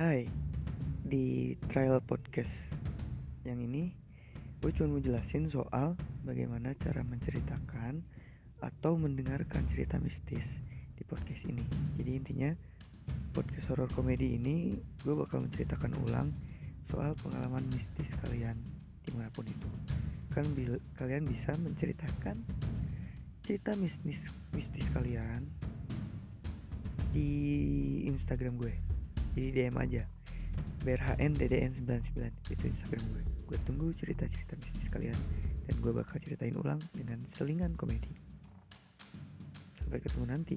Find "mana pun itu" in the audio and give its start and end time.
19.12-19.68